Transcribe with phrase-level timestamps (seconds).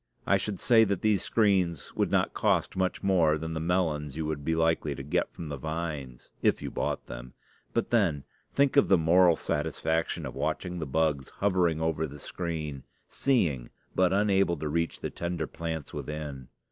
[0.25, 4.25] I should say that these screens would not cost much more than the melons you
[4.25, 7.35] would be likely to get from the vines if you bought them;
[7.71, 8.23] but then,
[8.55, 14.11] think of the moral satisfaction of watching the bugs hovering over the screen, seeing but
[14.11, 16.47] unable to reach the tender plants within.